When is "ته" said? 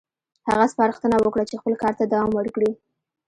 1.99-2.03